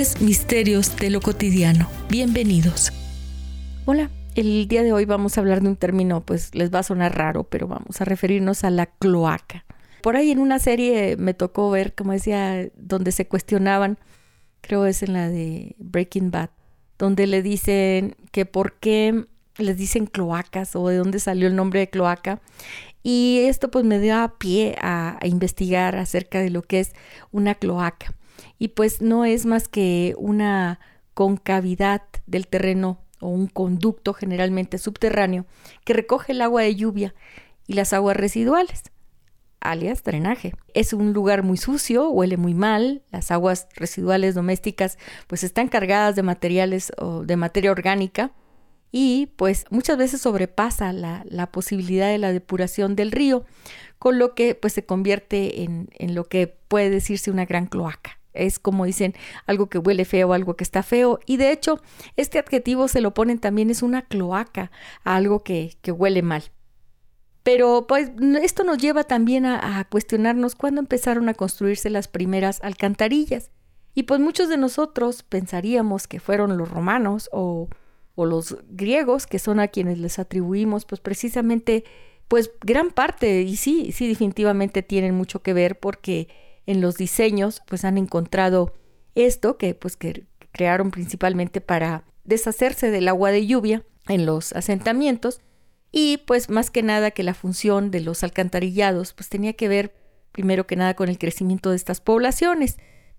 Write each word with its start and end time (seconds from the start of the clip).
Misterios 0.00 0.96
de 0.96 1.10
lo 1.10 1.20
Cotidiano. 1.20 1.86
Bienvenidos. 2.08 2.90
Hola. 3.84 4.08
El 4.34 4.66
día 4.66 4.82
de 4.82 4.94
hoy 4.94 5.04
vamos 5.04 5.36
a 5.36 5.42
hablar 5.42 5.60
de 5.60 5.68
un 5.68 5.76
término, 5.76 6.22
pues 6.22 6.54
les 6.54 6.72
va 6.72 6.78
a 6.78 6.82
sonar 6.82 7.18
raro, 7.18 7.44
pero 7.44 7.68
vamos 7.68 8.00
a 8.00 8.06
referirnos 8.06 8.64
a 8.64 8.70
la 8.70 8.86
cloaca. 8.86 9.66
Por 10.00 10.16
ahí 10.16 10.30
en 10.30 10.38
una 10.38 10.58
serie 10.58 11.18
me 11.18 11.34
tocó 11.34 11.68
ver, 11.68 11.94
como 11.94 12.12
decía, 12.12 12.70
donde 12.76 13.12
se 13.12 13.28
cuestionaban, 13.28 13.98
creo 14.62 14.86
es 14.86 15.02
en 15.02 15.12
la 15.12 15.28
de 15.28 15.76
Breaking 15.78 16.30
Bad, 16.30 16.48
donde 16.98 17.26
le 17.26 17.42
dicen 17.42 18.16
que 18.32 18.46
por 18.46 18.78
qué 18.78 19.26
les 19.58 19.76
dicen 19.76 20.06
cloacas 20.06 20.76
o 20.76 20.88
de 20.88 20.96
dónde 20.96 21.20
salió 21.20 21.46
el 21.46 21.56
nombre 21.56 21.80
de 21.80 21.90
cloaca. 21.90 22.40
Y 23.02 23.40
esto 23.42 23.70
pues 23.70 23.84
me 23.84 23.98
dio 23.98 24.16
a 24.16 24.38
pie 24.38 24.76
a, 24.80 25.18
a 25.20 25.26
investigar 25.26 25.96
acerca 25.96 26.40
de 26.40 26.48
lo 26.48 26.62
que 26.62 26.80
es 26.80 26.94
una 27.32 27.54
cloaca 27.54 28.14
y 28.58 28.68
pues 28.68 29.00
no 29.00 29.24
es 29.24 29.46
más 29.46 29.68
que 29.68 30.14
una 30.18 30.80
concavidad 31.14 32.02
del 32.26 32.46
terreno 32.46 33.00
o 33.20 33.28
un 33.28 33.46
conducto 33.46 34.14
generalmente 34.14 34.78
subterráneo 34.78 35.46
que 35.84 35.92
recoge 35.92 36.32
el 36.32 36.42
agua 36.42 36.62
de 36.62 36.74
lluvia 36.74 37.14
y 37.66 37.74
las 37.74 37.92
aguas 37.92 38.16
residuales, 38.16 38.84
alias 39.60 40.02
drenaje. 40.02 40.54
Es 40.74 40.92
un 40.92 41.12
lugar 41.12 41.42
muy 41.42 41.56
sucio, 41.56 42.10
huele 42.10 42.36
muy 42.36 42.54
mal, 42.54 43.02
las 43.10 43.30
aguas 43.30 43.68
residuales 43.76 44.34
domésticas 44.34 44.98
pues 45.26 45.44
están 45.44 45.68
cargadas 45.68 46.16
de 46.16 46.22
materiales 46.22 46.92
o 46.98 47.24
de 47.24 47.36
materia 47.36 47.70
orgánica 47.70 48.32
y 48.90 49.26
pues 49.36 49.66
muchas 49.70 49.96
veces 49.96 50.22
sobrepasa 50.22 50.92
la, 50.92 51.24
la 51.28 51.52
posibilidad 51.52 52.08
de 52.08 52.18
la 52.18 52.32
depuración 52.32 52.96
del 52.96 53.12
río, 53.12 53.44
con 53.98 54.18
lo 54.18 54.34
que 54.34 54.54
pues 54.54 54.72
se 54.72 54.84
convierte 54.84 55.62
en, 55.62 55.90
en 55.92 56.14
lo 56.14 56.24
que 56.24 56.46
puede 56.46 56.90
decirse 56.90 57.30
una 57.30 57.44
gran 57.44 57.66
cloaca 57.66 58.19
es 58.32 58.58
como 58.58 58.84
dicen 58.84 59.14
algo 59.46 59.68
que 59.68 59.78
huele 59.78 60.04
feo, 60.04 60.32
algo 60.32 60.56
que 60.56 60.64
está 60.64 60.82
feo. 60.82 61.18
Y 61.26 61.36
de 61.36 61.52
hecho, 61.52 61.80
este 62.16 62.38
adjetivo 62.38 62.88
se 62.88 63.00
lo 63.00 63.14
ponen 63.14 63.38
también, 63.38 63.70
es 63.70 63.82
una 63.82 64.02
cloaca, 64.02 64.70
algo 65.04 65.42
que, 65.42 65.76
que 65.82 65.92
huele 65.92 66.22
mal. 66.22 66.44
Pero 67.42 67.86
pues 67.88 68.10
esto 68.42 68.64
nos 68.64 68.78
lleva 68.78 69.04
también 69.04 69.46
a, 69.46 69.86
cuestionarnos 69.90 70.54
cuándo 70.54 70.80
empezaron 70.80 71.28
a 71.28 71.34
construirse 71.34 71.88
las 71.90 72.06
primeras 72.06 72.60
alcantarillas. 72.62 73.50
Y 73.94 74.04
pues 74.04 74.20
muchos 74.20 74.48
de 74.48 74.56
nosotros 74.56 75.22
pensaríamos 75.22 76.06
que 76.06 76.20
fueron 76.20 76.56
los 76.58 76.70
romanos 76.70 77.28
o, 77.32 77.68
o 78.14 78.26
los 78.26 78.58
griegos, 78.68 79.26
que 79.26 79.38
son 79.38 79.58
a 79.58 79.68
quienes 79.68 79.98
les 79.98 80.18
atribuimos 80.18 80.84
pues 80.84 81.00
precisamente 81.00 81.84
pues 82.28 82.52
gran 82.60 82.90
parte, 82.90 83.42
y 83.42 83.56
sí, 83.56 83.90
sí 83.90 84.06
definitivamente 84.06 84.84
tienen 84.84 85.16
mucho 85.16 85.42
que 85.42 85.52
ver 85.52 85.80
porque 85.80 86.28
en 86.70 86.80
los 86.80 86.96
diseños 86.96 87.62
pues 87.66 87.84
han 87.84 87.98
encontrado 87.98 88.72
esto 89.16 89.58
que 89.58 89.74
pues 89.74 89.96
que 89.96 90.26
crearon 90.52 90.92
principalmente 90.92 91.60
para 91.60 92.04
deshacerse 92.22 92.92
del 92.92 93.08
agua 93.08 93.32
de 93.32 93.44
lluvia 93.44 93.84
en 94.06 94.24
los 94.24 94.52
asentamientos 94.52 95.40
y 95.90 96.18
pues 96.18 96.48
más 96.48 96.70
que 96.70 96.84
nada 96.84 97.10
que 97.10 97.24
la 97.24 97.34
función 97.34 97.90
de 97.90 98.00
los 98.00 98.22
alcantarillados 98.22 99.14
pues 99.14 99.28
tenía 99.28 99.54
que 99.54 99.66
ver 99.66 99.94
primero 100.30 100.68
que 100.68 100.76
nada 100.76 100.94
con 100.94 101.08
el 101.08 101.18
crecimiento 101.18 101.70
de 101.70 101.76
estas 101.76 102.00
poblaciones. 102.00 102.78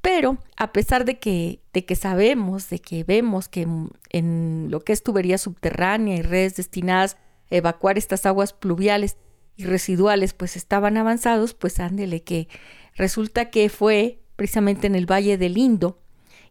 Pero 0.00 0.38
a 0.56 0.72
pesar 0.72 1.04
de 1.04 1.18
que, 1.18 1.62
de 1.72 1.84
que 1.84 1.96
sabemos, 1.96 2.70
de 2.70 2.78
que 2.78 3.02
vemos 3.02 3.48
que 3.48 3.66
en 4.10 4.66
lo 4.70 4.80
que 4.80 4.92
es 4.92 5.02
tubería 5.02 5.38
subterránea 5.38 6.16
y 6.16 6.22
redes 6.22 6.54
destinadas 6.54 7.16
a 7.50 7.56
evacuar 7.56 7.98
estas 7.98 8.24
aguas 8.24 8.52
pluviales 8.52 9.16
y 9.56 9.64
residuales 9.64 10.32
pues 10.32 10.56
estaban 10.56 10.96
avanzados, 10.96 11.54
pues 11.54 11.80
ándele 11.80 12.22
que 12.22 12.48
Resulta 12.96 13.50
que 13.50 13.68
fue 13.68 14.20
precisamente 14.36 14.86
en 14.86 14.94
el 14.94 15.10
Valle 15.10 15.38
del 15.38 15.58
Indo 15.58 15.98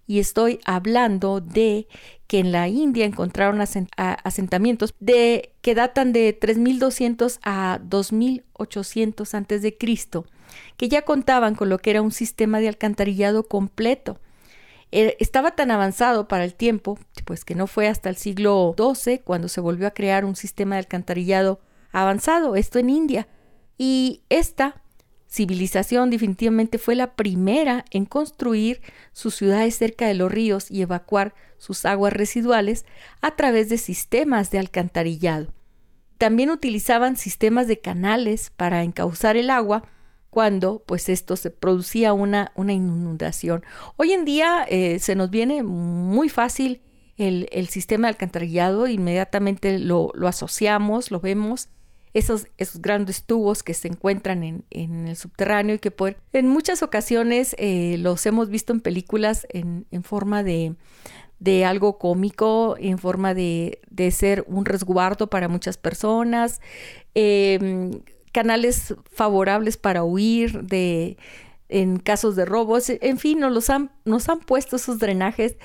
y 0.07 0.19
estoy 0.19 0.59
hablando 0.65 1.39
de 1.39 1.87
que 2.27 2.39
en 2.39 2.51
la 2.51 2.67
India 2.67 3.05
encontraron 3.05 3.61
asentamientos 3.61 4.93
de 4.99 5.53
que 5.61 5.75
datan 5.75 6.11
de 6.11 6.33
3200 6.33 7.39
a 7.43 7.79
2800 7.83 9.33
antes 9.35 9.61
de 9.61 9.77
Cristo, 9.77 10.25
que 10.77 10.89
ya 10.89 11.03
contaban 11.03 11.55
con 11.55 11.69
lo 11.69 11.77
que 11.79 11.91
era 11.91 12.01
un 12.01 12.11
sistema 12.11 12.59
de 12.59 12.67
alcantarillado 12.67 13.47
completo. 13.47 14.19
Eh, 14.91 15.15
estaba 15.19 15.51
tan 15.51 15.71
avanzado 15.71 16.27
para 16.27 16.43
el 16.43 16.55
tiempo, 16.55 16.99
pues 17.23 17.45
que 17.45 17.55
no 17.55 17.67
fue 17.67 17.87
hasta 17.87 18.09
el 18.09 18.17
siglo 18.17 18.75
XII 18.77 19.19
cuando 19.19 19.47
se 19.47 19.61
volvió 19.61 19.87
a 19.87 19.91
crear 19.91 20.25
un 20.25 20.35
sistema 20.35 20.75
de 20.75 20.79
alcantarillado 20.79 21.61
avanzado, 21.91 22.55
esto 22.55 22.79
en 22.79 22.89
India. 22.89 23.27
Y 23.77 24.23
esta 24.29 24.80
civilización 25.31 26.09
definitivamente 26.09 26.77
fue 26.77 26.95
la 26.95 27.15
primera 27.15 27.85
en 27.89 28.05
construir 28.05 28.81
sus 29.13 29.35
ciudades 29.35 29.75
cerca 29.77 30.05
de 30.05 30.13
los 30.13 30.29
ríos 30.29 30.69
y 30.69 30.81
evacuar 30.81 31.33
sus 31.57 31.85
aguas 31.85 32.11
residuales 32.11 32.85
a 33.21 33.35
través 33.37 33.69
de 33.69 33.77
sistemas 33.77 34.51
de 34.51 34.59
alcantarillado. 34.59 35.53
También 36.17 36.49
utilizaban 36.49 37.15
sistemas 37.15 37.67
de 37.67 37.79
canales 37.79 38.51
para 38.57 38.83
encauzar 38.83 39.37
el 39.37 39.49
agua 39.49 39.83
cuando 40.29 40.83
pues 40.85 41.07
esto 41.07 41.37
se 41.37 41.49
producía 41.49 42.11
una, 42.13 42.51
una 42.55 42.73
inundación. 42.73 43.63
Hoy 43.95 44.11
en 44.11 44.25
día 44.25 44.65
eh, 44.67 44.99
se 44.99 45.15
nos 45.15 45.29
viene 45.29 45.63
muy 45.63 46.27
fácil 46.27 46.81
el, 47.15 47.47
el 47.51 47.67
sistema 47.69 48.07
de 48.07 48.13
alcantarillado, 48.13 48.87
inmediatamente 48.87 49.79
lo, 49.79 50.11
lo 50.13 50.27
asociamos, 50.27 51.09
lo 51.09 51.21
vemos 51.21 51.69
esos, 52.13 52.47
esos 52.57 52.81
grandes 52.81 53.23
tubos 53.23 53.63
que 53.63 53.73
se 53.73 53.87
encuentran 53.87 54.43
en, 54.43 54.65
en 54.69 55.07
el 55.07 55.15
subterráneo 55.15 55.75
y 55.75 55.79
que 55.79 55.91
por, 55.91 56.17
en 56.33 56.47
muchas 56.47 56.83
ocasiones 56.83 57.55
eh, 57.57 57.97
los 57.99 58.25
hemos 58.25 58.49
visto 58.49 58.73
en 58.73 58.81
películas 58.81 59.47
en, 59.49 59.85
forma 60.03 60.43
de, 60.43 60.75
de 61.39 61.65
algo 61.65 61.97
cómico, 61.97 62.75
en 62.79 62.97
forma 62.97 63.33
de, 63.33 63.79
de, 63.89 64.11
ser 64.11 64.43
un 64.47 64.65
resguardo 64.65 65.29
para 65.29 65.47
muchas 65.47 65.77
personas, 65.77 66.59
em, 67.13 68.01
canales 68.33 68.95
favorables 69.11 69.77
para 69.77 70.03
huir 70.03 70.63
de 70.63 71.17
en 71.69 71.99
casos 71.99 72.35
de 72.35 72.43
robos, 72.43 72.89
en 72.89 73.17
fin, 73.17 73.39
nos, 73.39 73.53
los 73.53 73.69
han, 73.69 73.91
nos 74.03 74.27
han 74.27 74.41
puesto 74.41 74.75
esos 74.75 74.99
drenajes 74.99 75.55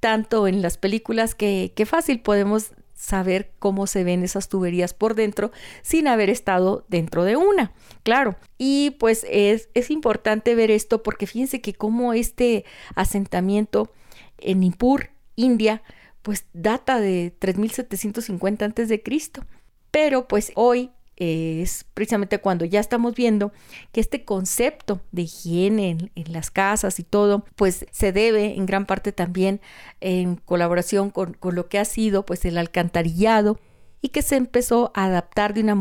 tanto 0.00 0.48
en 0.48 0.62
las 0.62 0.78
películas 0.78 1.34
que, 1.34 1.74
que 1.76 1.84
fácil 1.84 2.20
podemos 2.20 2.72
saber 3.00 3.50
cómo 3.58 3.86
se 3.86 4.04
ven 4.04 4.22
esas 4.22 4.48
tuberías 4.48 4.92
por 4.92 5.14
dentro 5.14 5.52
sin 5.82 6.06
haber 6.06 6.28
estado 6.28 6.84
dentro 6.88 7.24
de 7.24 7.36
una. 7.36 7.72
Claro, 8.02 8.36
y 8.58 8.90
pues 9.00 9.26
es, 9.28 9.70
es 9.72 9.90
importante 9.90 10.54
ver 10.54 10.70
esto 10.70 11.02
porque 11.02 11.26
fíjense 11.26 11.62
que 11.62 11.72
como 11.72 12.12
este 12.12 12.66
asentamiento 12.94 13.90
en 14.38 14.60
Nippur, 14.60 15.10
India, 15.34 15.82
pues 16.20 16.44
data 16.52 17.00
de 17.00 17.34
3750 17.38 18.66
antes 18.66 18.88
de 18.90 19.02
Cristo. 19.02 19.46
Pero 19.90 20.28
pues 20.28 20.52
hoy 20.54 20.90
es 21.20 21.84
precisamente 21.94 22.38
cuando 22.38 22.64
ya 22.64 22.80
estamos 22.80 23.14
viendo 23.14 23.52
que 23.92 24.00
este 24.00 24.24
concepto 24.24 25.00
de 25.12 25.22
higiene 25.22 26.10
en, 26.14 26.32
las 26.32 26.50
casas 26.50 26.98
y 26.98 27.02
todo, 27.02 27.44
pues 27.56 27.86
se 27.90 28.12
debe 28.12 28.56
en 28.56 28.66
gran 28.66 28.86
parte 28.86 29.12
también 29.12 29.60
en 30.00 30.36
colaboración 30.36 31.10
con, 31.10 31.34
con 31.34 31.54
lo 31.54 31.68
que 31.68 31.78
ha 31.78 31.84
sido 31.84 32.24
pues 32.24 32.44
el 32.44 32.56
alcantarillado 32.56 33.60
y 34.02 34.08
que 34.08 34.22
se 34.22 34.36
empezó 34.36 34.92
a 34.94 35.04
adaptar 35.04 35.54
de 35.54 35.60
una 35.60 35.74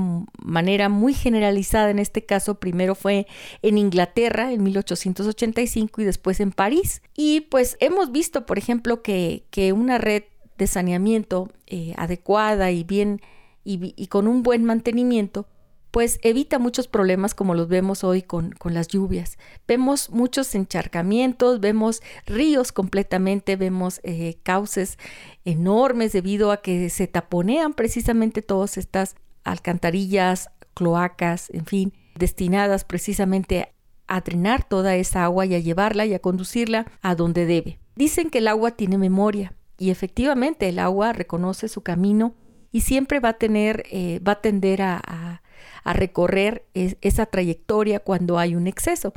manera 0.44 0.89
muy 0.89 1.13
generalizada. 1.13 1.89
En 1.89 2.00
este 2.00 2.25
caso, 2.25 2.59
primero 2.59 2.95
fue 2.95 3.27
en 3.62 3.77
Inglaterra 3.77 4.51
en 4.51 4.63
1885 4.63 6.01
y 6.01 6.06
después 6.06 6.39
en 6.39 6.51
París. 6.51 7.01
Y 7.15 7.42
pues 7.42 7.77
hemos 7.80 8.12
visto, 8.12 8.45
por 8.45 8.57
ejemplo, 8.57 9.01
que, 9.01 9.45
que 9.51 9.71
una 9.71 9.97
red 9.97 10.24
de 10.57 10.68
saneamiento 10.68 11.50
eh, 11.68 11.94
adecuada 11.97 12.71
y 12.71 12.83
bien 12.83 13.21
y, 13.69 14.07
con 14.07 14.27
un 14.27 14.42
buen 14.42 14.63
mantenimiento, 14.63 15.48
pues 15.92 16.19
evita 16.21 16.60
muchos 16.60 16.88
problemas 16.88 17.33
como 17.33 17.56
los 17.56 17.68
vemos 17.68 18.04
hoy 18.04 18.21
con, 18.21 18.51
con, 18.51 18.74
las 18.74 18.88
lluvias. 18.88 19.38
Vemos 19.68 20.10
muchos 20.10 20.54
encharcamientos, 20.56 21.60
vemos 21.60 22.01
ríos 22.25 22.71
completamente, 22.71 23.56
vemos 23.56 24.00
eh, 24.04 24.38
cauces 24.44 24.98
enormes 25.45 26.13
debido 26.13 26.51
a 26.51 26.62
que 26.62 26.89
se 26.89 27.07
taponean 27.07 27.74
precisamente 27.74 28.42
todas 28.42 28.77
estas 28.77 29.16
alcantarillas, 29.44 30.50
cloacas, 30.74 31.50
en 31.51 31.66
fin, 31.66 31.94
destinadas 32.16 32.83
precisamente 32.83 33.74
a 34.07 34.21
drenar 34.21 34.68
toda 34.68 34.95
esa 34.95 35.24
agua 35.24 35.45
y 35.45 35.56
a 35.56 35.60
llevarla 35.60 36.06
y 36.06 36.13
a 36.13 36.19
conducirla 36.19 36.92
a 37.01 37.16
donde 37.16 37.45
debe. 37.45 37.80
Dicen 37.95 38.30
que 38.30 38.39
el 38.39 38.48
agua 38.48 38.71
tiene 38.71 38.98
memoria 38.98 39.54
y 39.77 39.92
efectivamente 39.92 40.69
el 40.69 40.80
agua 40.80 41.13
reconoce 41.13 41.68
su 41.68 41.81
camino 41.81 42.36
y 42.71 42.81
siempre 42.81 43.19
va 43.19 43.30
a 43.30 43.38
tener, 43.38 43.83
eh, 43.92 44.19
va 44.19 44.33
a 44.33 44.42
tender 44.42 44.81
a, 44.81 45.42
recorrer 45.86 46.68
esa 46.75 47.25
trayectoria 47.25 48.00
cuando 48.00 48.38
hay 48.38 48.54
un 48.54 48.68
exceso. 48.68 49.12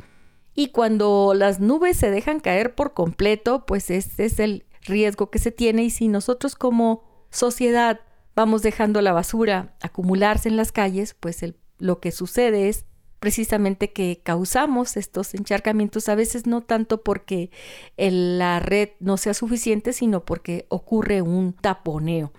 Y 0.55 0.69
cuando 0.69 1.33
las 1.35 1.59
nubes 1.59 1.97
se 1.97 2.09
dejan 2.09 2.39
caer 2.39 2.73
por 2.73 2.93
completo, 2.93 3.63
pues 3.67 3.91
ese 3.91 4.25
es 4.25 4.39
el 4.39 4.65
riesgo 4.81 5.29
que 5.29 5.37
se 5.37 5.51
tiene 5.51 5.83
y 5.83 5.91
si 5.91 6.07
nosotros 6.07 6.55
como 6.55 7.03
sociedad 7.29 7.99
vamos 8.35 8.63
dejando 8.63 9.01
la 9.01 9.13
basura 9.13 9.75
acumularse 9.81 10.49
en 10.49 10.57
las 10.57 10.71
calles, 10.71 11.15
pues 11.19 11.45
lo 11.77 11.99
que 11.99 12.11
sucede 12.11 12.69
es 12.69 12.85
precisamente 13.19 13.93
que 13.93 14.19
causamos 14.21 14.97
estos 14.97 15.33
encharcamientos, 15.33 16.09
a 16.09 16.15
veces 16.15 16.45
no 16.45 16.61
tanto 16.61 17.03
porque 17.03 17.51
la 17.97 18.59
red 18.59 18.89
no 18.99 19.17
sea 19.17 19.33
suficiente, 19.33 19.93
sino 19.93 20.25
porque 20.25 20.65
ocurre 20.69 21.21
un 21.21 21.53
taponeo. 21.53 22.33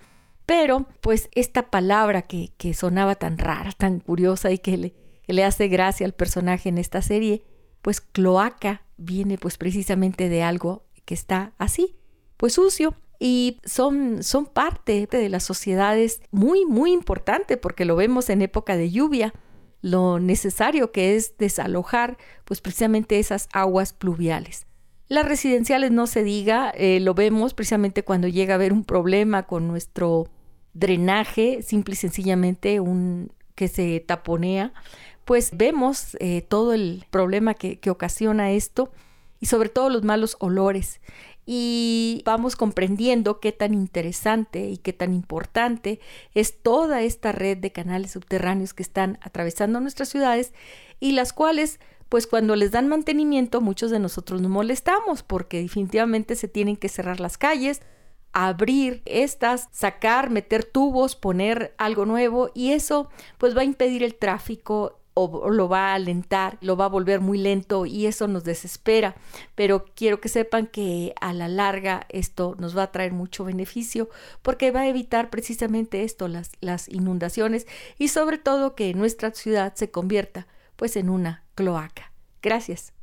Pero, 0.46 0.86
pues, 1.00 1.28
esta 1.32 1.70
palabra 1.70 2.22
que, 2.22 2.52
que 2.56 2.74
sonaba 2.74 3.14
tan 3.14 3.38
rara, 3.38 3.72
tan 3.72 4.00
curiosa 4.00 4.50
y 4.52 4.58
que 4.58 4.76
le, 4.76 4.94
le 5.26 5.44
hace 5.44 5.68
gracia 5.68 6.06
al 6.06 6.12
personaje 6.12 6.68
en 6.68 6.78
esta 6.78 7.02
serie, 7.02 7.44
pues 7.82 8.00
cloaca 8.00 8.82
viene 8.96 9.38
pues 9.38 9.58
precisamente 9.58 10.28
de 10.28 10.42
algo 10.42 10.84
que 11.04 11.14
está 11.14 11.52
así, 11.58 11.96
pues 12.36 12.54
sucio, 12.54 12.94
y 13.18 13.60
son, 13.64 14.22
son 14.22 14.46
parte 14.46 15.06
de 15.10 15.28
las 15.28 15.44
sociedades 15.44 16.20
muy, 16.30 16.64
muy 16.64 16.92
importante 16.92 17.56
porque 17.56 17.84
lo 17.84 17.96
vemos 17.96 18.28
en 18.28 18.42
época 18.42 18.76
de 18.76 18.90
lluvia, 18.90 19.32
lo 19.80 20.18
necesario 20.18 20.92
que 20.92 21.16
es 21.16 21.36
desalojar 21.38 22.16
pues 22.44 22.60
precisamente 22.60 23.18
esas 23.18 23.48
aguas 23.52 23.92
pluviales. 23.92 24.66
Las 25.08 25.26
residenciales 25.26 25.90
no 25.90 26.06
se 26.06 26.24
diga, 26.24 26.70
eh, 26.70 26.98
lo 27.00 27.14
vemos 27.14 27.52
precisamente 27.52 28.04
cuando 28.04 28.26
llega 28.26 28.54
a 28.54 28.56
haber 28.56 28.72
un 28.72 28.84
problema 28.84 29.44
con 29.44 29.68
nuestro 29.68 30.28
drenaje, 30.72 31.62
simple 31.62 31.94
y 31.94 31.96
sencillamente 31.96 32.80
un 32.80 33.30
que 33.54 33.68
se 33.68 34.00
taponea, 34.00 34.72
pues 35.24 35.56
vemos 35.56 36.16
eh, 36.20 36.42
todo 36.42 36.72
el 36.72 37.04
problema 37.10 37.54
que, 37.54 37.78
que 37.78 37.90
ocasiona 37.90 38.50
esto 38.50 38.90
y 39.40 39.46
sobre 39.46 39.68
todo 39.68 39.90
los 39.90 40.02
malos 40.02 40.36
olores. 40.40 41.00
Y 41.46 42.22
vamos 42.24 42.56
comprendiendo 42.56 43.38
qué 43.38 43.52
tan 43.52 43.74
interesante 43.74 44.70
y 44.70 44.78
qué 44.78 44.94
tan 44.94 45.12
importante 45.12 46.00
es 46.34 46.58
toda 46.62 47.02
esta 47.02 47.32
red 47.32 47.58
de 47.58 47.70
canales 47.70 48.12
subterráneos 48.12 48.72
que 48.72 48.82
están 48.82 49.18
atravesando 49.20 49.78
nuestras 49.80 50.08
ciudades 50.08 50.54
y 51.00 51.12
las 51.12 51.34
cuales 51.34 51.78
pues 52.14 52.28
cuando 52.28 52.54
les 52.54 52.70
dan 52.70 52.86
mantenimiento 52.86 53.60
muchos 53.60 53.90
de 53.90 53.98
nosotros 53.98 54.40
nos 54.40 54.48
molestamos 54.48 55.24
porque 55.24 55.60
definitivamente 55.60 56.36
se 56.36 56.46
tienen 56.46 56.76
que 56.76 56.88
cerrar 56.88 57.18
las 57.18 57.38
calles, 57.38 57.82
abrir 58.32 59.02
estas, 59.04 59.68
sacar, 59.72 60.30
meter 60.30 60.64
tubos, 60.64 61.16
poner 61.16 61.74
algo 61.76 62.06
nuevo 62.06 62.52
y 62.54 62.70
eso 62.70 63.08
pues 63.36 63.56
va 63.56 63.62
a 63.62 63.64
impedir 63.64 64.04
el 64.04 64.14
tráfico 64.14 65.00
o 65.14 65.50
lo 65.50 65.68
va 65.68 65.90
a 65.90 65.94
alentar, 65.94 66.56
lo 66.60 66.76
va 66.76 66.84
a 66.84 66.88
volver 66.88 67.18
muy 67.18 67.36
lento 67.36 67.84
y 67.84 68.06
eso 68.06 68.28
nos 68.28 68.44
desespera. 68.44 69.16
Pero 69.56 69.84
quiero 69.96 70.20
que 70.20 70.28
sepan 70.28 70.68
que 70.68 71.14
a 71.20 71.32
la 71.32 71.48
larga 71.48 72.06
esto 72.10 72.54
nos 72.60 72.78
va 72.78 72.84
a 72.84 72.92
traer 72.92 73.12
mucho 73.12 73.44
beneficio 73.44 74.08
porque 74.42 74.70
va 74.70 74.82
a 74.82 74.88
evitar 74.88 75.30
precisamente 75.30 76.04
esto, 76.04 76.28
las, 76.28 76.52
las 76.60 76.88
inundaciones 76.88 77.66
y 77.98 78.06
sobre 78.06 78.38
todo 78.38 78.76
que 78.76 78.94
nuestra 78.94 79.32
ciudad 79.32 79.74
se 79.74 79.90
convierta 79.90 80.46
pues 80.76 80.96
en 80.96 81.10
una 81.10 81.44
cloaca. 81.54 82.12
Gracias. 82.42 82.93